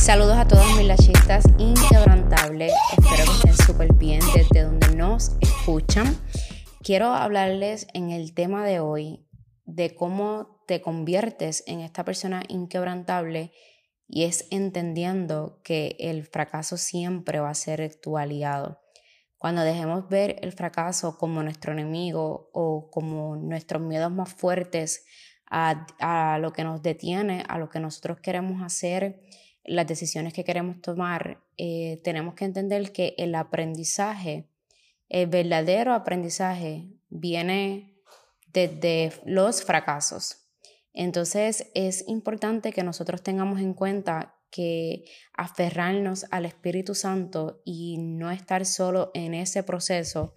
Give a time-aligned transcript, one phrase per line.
[0.00, 2.72] Saludos a todos mis lachistas inquebrantables.
[2.92, 6.18] Espero que estén súper bien desde donde nos escuchan.
[6.82, 9.24] Quiero hablarles en el tema de hoy
[9.64, 13.52] de cómo te conviertes en esta persona inquebrantable
[14.06, 18.83] y es entendiendo que el fracaso siempre va a ser tu aliado.
[19.44, 25.04] Cuando dejemos ver el fracaso como nuestro enemigo o como nuestros miedos más fuertes
[25.50, 29.20] a, lo que nos detiene, a lo que nosotros queremos hacer,
[29.62, 34.48] las decisiones que queremos tomar, eh, tenemos que entender que el aprendizaje,
[35.10, 38.00] el verdadero aprendizaje, viene
[38.46, 40.46] desde los fracasos.
[40.94, 45.04] Entonces es importante que nosotros tengamos en cuenta que
[45.36, 50.32] aferrarnos al Espíritu Santo y no estar solo en ese proceso.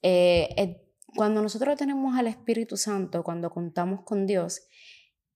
[0.00, 4.62] Eh, eh, cuando nosotros tenemos al Espíritu Santo, cuando contamos con Dios,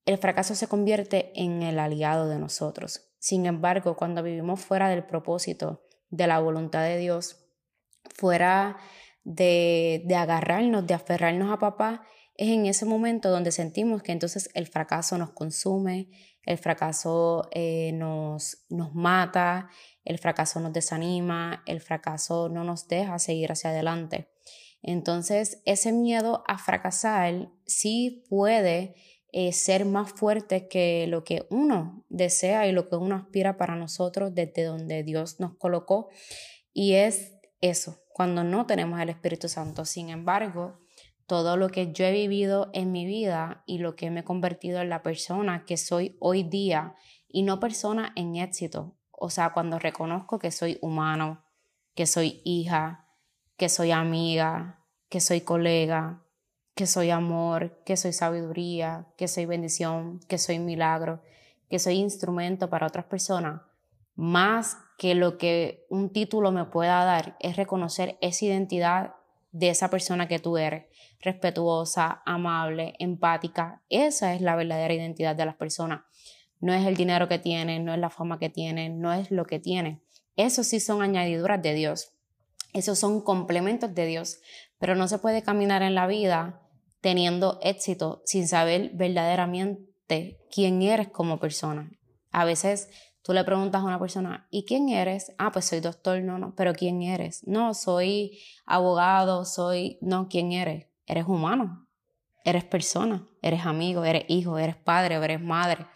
[0.05, 3.09] el fracaso se convierte en el aliado de nosotros.
[3.19, 7.45] Sin embargo, cuando vivimos fuera del propósito, de la voluntad de Dios,
[8.15, 8.77] fuera
[9.25, 14.49] de, de agarrarnos, de aferrarnos a papá, es en ese momento donde sentimos que entonces
[14.55, 16.09] el fracaso nos consume,
[16.47, 19.69] el fracaso eh, nos, nos mata,
[20.05, 24.31] el fracaso nos desanima, el fracaso no nos deja seguir hacia adelante.
[24.83, 28.95] Entonces, ese miedo a fracasar sí puede
[29.33, 33.75] eh, ser más fuerte que lo que uno desea y lo que uno aspira para
[33.75, 36.09] nosotros desde donde Dios nos colocó.
[36.73, 39.85] Y es eso, cuando no tenemos el Espíritu Santo.
[39.85, 40.79] Sin embargo,
[41.27, 44.81] todo lo que yo he vivido en mi vida y lo que me he convertido
[44.81, 46.95] en la persona que soy hoy día
[47.29, 48.95] y no persona en éxito.
[49.11, 51.45] O sea, cuando reconozco que soy humano,
[51.95, 53.09] que soy hija,
[53.57, 56.23] que soy amiga, que soy colega,
[56.75, 61.23] que soy amor, que soy sabiduría, que soy bendición, que soy milagro,
[61.69, 63.63] que soy instrumento para otras personas,
[64.15, 69.15] más que lo que un título me pueda dar es reconocer esa identidad
[69.53, 70.87] de esa persona que tú eres,
[71.21, 73.83] respetuosa, amable, empática.
[73.89, 76.03] Esa es la verdadera identidad de las personas.
[76.61, 79.45] No es el dinero que tienen, no es la fama que tienen, no es lo
[79.45, 80.03] que tienen.
[80.37, 82.13] Eso sí son añadiduras de Dios.
[82.73, 84.39] Esos son complementos de Dios.
[84.79, 86.63] Pero no se puede caminar en la vida
[87.01, 91.91] teniendo éxito sin saber verdaderamente quién eres como persona.
[92.33, 92.89] A veces
[93.27, 95.33] Tú le preguntas a una persona, ¿y quién eres?
[95.37, 97.45] Ah, pues soy doctor, no, no, pero ¿quién eres?
[97.45, 100.87] No, soy abogado, soy, no, ¿quién eres?
[101.07, 101.89] Eres humano,
[102.45, 105.89] eres persona, eres amigo, eres hijo, eres padre, eres madre,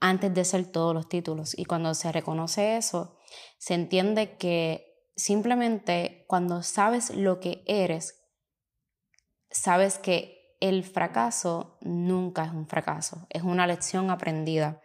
[0.00, 1.58] antes de ser todos los títulos.
[1.58, 3.16] Y cuando se reconoce eso,
[3.56, 8.22] se entiende que simplemente cuando sabes lo que eres,
[9.50, 14.82] sabes que el fracaso nunca es un fracaso, es una lección aprendida.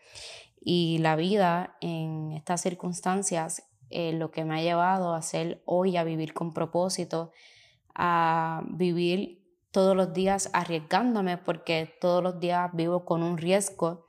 [0.62, 5.98] Y la vida en estas circunstancias, eh, lo que me ha llevado a ser hoy,
[5.98, 7.32] a vivir con propósito,
[7.96, 9.40] a vivir
[9.72, 14.08] todos los días arriesgándome, porque todos los días vivo con un riesgo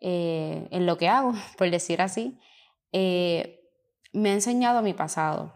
[0.00, 2.38] eh, en lo que hago, por decir así,
[2.92, 3.60] eh,
[4.12, 5.54] me ha enseñado mi pasado.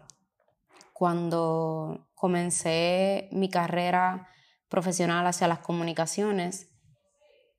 [0.93, 4.29] Cuando comencé mi carrera
[4.69, 6.74] profesional hacia las comunicaciones,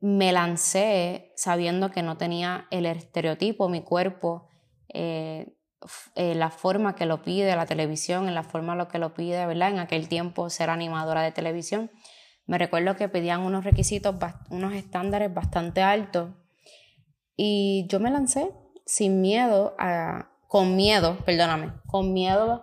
[0.01, 4.49] me lancé sabiendo que no tenía el estereotipo, mi cuerpo,
[4.89, 5.57] eh,
[6.15, 9.47] eh, la forma que lo pide la televisión, en la forma lo que lo pide,
[9.47, 9.71] ¿verdad?
[9.71, 11.91] En aquel tiempo ser animadora de televisión.
[12.47, 14.15] Me recuerdo que pedían unos requisitos,
[14.51, 16.31] unos estándares bastante altos
[17.37, 18.53] y yo me lancé
[18.87, 22.63] sin miedo, a, con miedo, perdóname, con miedo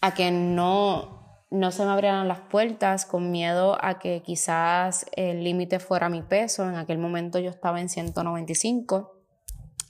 [0.00, 1.19] a que no,
[1.50, 6.22] no se me abrieran las puertas con miedo a que quizás el límite fuera mi
[6.22, 6.68] peso.
[6.68, 9.20] En aquel momento yo estaba en 195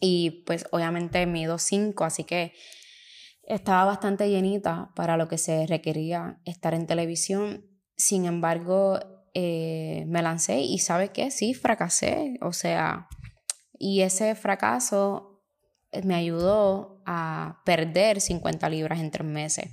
[0.01, 2.55] y pues obviamente mido 5, así que
[3.43, 7.67] estaba bastante llenita para lo que se requería estar en televisión.
[7.97, 8.99] Sin embargo,
[9.35, 12.39] eh, me lancé y sabe qué, sí, fracasé.
[12.41, 13.09] O sea,
[13.79, 15.43] y ese fracaso
[16.05, 19.71] me ayudó a perder 50 libras en tres meses.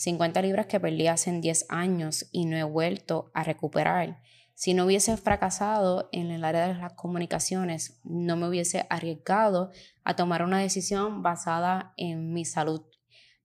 [0.00, 4.22] 50 libras que perdí hace 10 años y no he vuelto a recuperar.
[4.54, 9.70] Si no hubiese fracasado en el área de las comunicaciones, no me hubiese arriesgado
[10.02, 12.86] a tomar una decisión basada en mi salud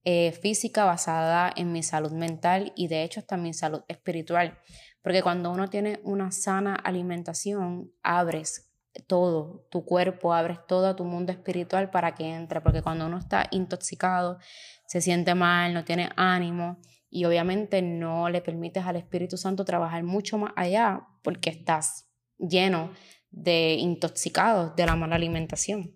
[0.06, 4.58] eh, física, basada en mi salud mental y de hecho hasta mi salud espiritual.
[5.02, 8.72] Porque cuando uno tiene una sana alimentación, abres
[9.08, 13.48] todo, tu cuerpo, abres todo tu mundo espiritual para que entre, porque cuando uno está
[13.52, 14.40] intoxicado,
[14.88, 16.78] se siente mal, no tiene ánimo
[17.10, 22.92] y obviamente no le permites al Espíritu Santo trabajar mucho más allá porque estás lleno
[23.30, 25.96] de intoxicados de la mala alimentación.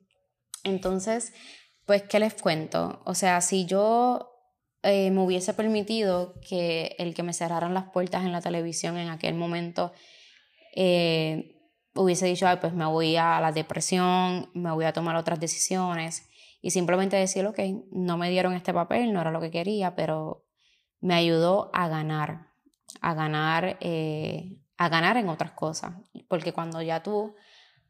[0.64, 1.34] Entonces,
[1.86, 3.02] pues, ¿qué les cuento?
[3.06, 4.30] O sea, si yo
[4.84, 9.10] eh, me hubiese permitido que el que me cerraran las puertas en la televisión en
[9.10, 9.92] aquel momento
[10.76, 11.59] eh,
[12.00, 16.30] hubiese dicho, Ay, pues me voy a la depresión, me voy a tomar otras decisiones
[16.62, 17.60] y simplemente decir, ok,
[17.92, 20.46] no me dieron este papel, no era lo que quería, pero
[21.02, 22.48] me ayudó a ganar,
[23.02, 25.94] a ganar, eh, a ganar en otras cosas.
[26.28, 27.36] Porque cuando ya tú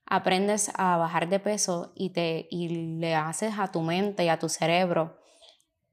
[0.06, 4.40] aprendes a bajar de peso y, te, y le haces a tu mente y a
[4.40, 5.19] tu cerebro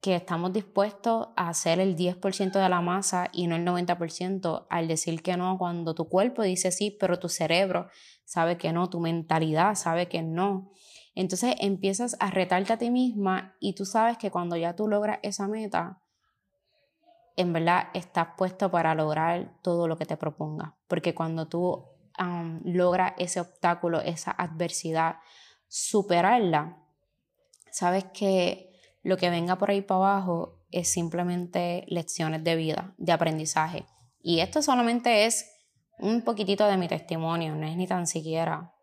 [0.06, 4.86] que estamos dispuestos a hacer el 10% de la masa y no el 90% al
[4.86, 7.88] decir que no, cuando tu cuerpo dice sí, pero tu cerebro
[8.24, 10.70] sabe que no, tu mentalidad sabe que no.
[11.16, 15.18] Entonces empiezas a retarte a ti misma y tú sabes que cuando ya tú logras
[15.24, 16.00] esa meta,
[17.34, 20.76] en verdad estás puesto para lograr todo lo que te proponga.
[20.86, 21.84] Porque cuando tú
[22.62, 25.16] logras ese obstáculo, esa adversidad,
[25.66, 26.78] superarla,
[27.72, 28.75] sabes que
[29.06, 33.86] lo que venga por ahí para abajo es simplemente lecciones de vida, de aprendizaje.
[34.20, 35.48] Y esto solamente es
[36.00, 38.74] un poquitito de mi testimonio, no es ni tan siquiera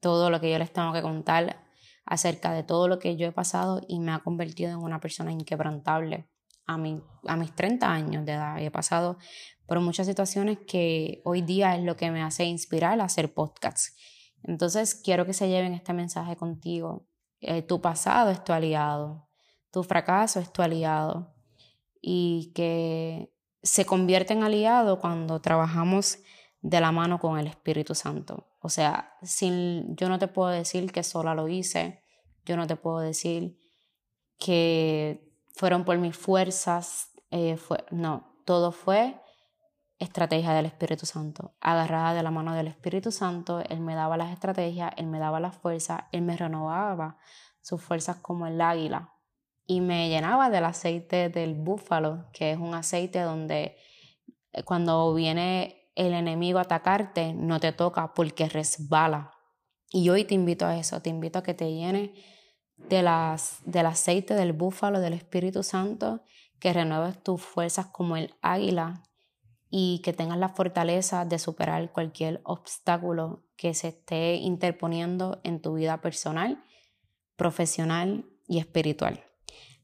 [0.00, 1.64] todo lo que yo les tengo que contar
[2.04, 5.32] acerca de todo lo que yo he pasado y me ha convertido en una persona
[5.32, 6.30] inquebrantable.
[6.68, 9.18] A, mi, a mis 30 años de edad he pasado
[9.66, 13.96] por muchas situaciones que hoy día es lo que me hace inspirar a hacer podcasts.
[14.44, 17.08] Entonces quiero que se lleven este mensaje contigo.
[17.40, 19.25] Eh, tu pasado es tu aliado,
[19.76, 21.34] tu fracaso es tu aliado
[22.00, 23.30] y que
[23.62, 26.18] se convierte en aliado cuando trabajamos
[26.62, 28.48] de la mano con el Espíritu Santo.
[28.60, 32.02] O sea, sin, yo no te puedo decir que sola lo hice,
[32.46, 33.58] yo no te puedo decir
[34.38, 37.58] que fueron por mis fuerzas, eh,
[37.90, 39.20] no, todo fue
[39.98, 41.54] estrategia del Espíritu Santo.
[41.60, 45.38] Agarrada de la mano del Espíritu Santo, Él me daba las estrategias, Él me daba
[45.38, 47.18] las fuerzas, Él me renovaba
[47.60, 49.12] sus fuerzas como el águila
[49.66, 53.76] y me llenaba del aceite del búfalo, que es un aceite donde
[54.52, 59.32] eh, cuando viene el enemigo a atacarte, no te toca porque resbala.
[59.90, 62.10] Y hoy te invito a eso, te invito a que te llenes
[62.76, 66.22] de las, del aceite del búfalo, del Espíritu Santo,
[66.60, 69.02] que renueves tus fuerzas como el águila
[69.70, 75.74] y que tengas la fortaleza de superar cualquier obstáculo que se esté interponiendo en tu
[75.74, 76.62] vida personal,
[77.36, 79.25] profesional y espiritual.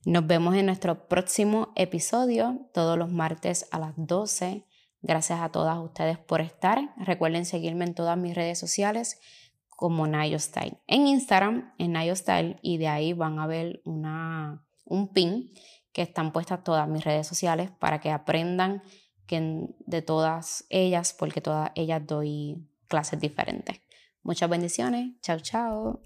[0.05, 4.67] Nos vemos en nuestro próximo episodio todos los martes a las 12.
[5.01, 6.93] Gracias a todas ustedes por estar.
[6.97, 9.21] Recuerden seguirme en todas mis redes sociales
[9.69, 10.79] como Nayo Style.
[10.89, 15.53] En Instagram, en Nayo Style, y de ahí van a ver una, un pin
[15.93, 18.83] que están puestas todas mis redes sociales para que aprendan
[19.27, 23.81] que de todas ellas, porque todas ellas doy clases diferentes.
[24.25, 25.13] Muchas bendiciones.
[25.21, 26.03] Chao, chao.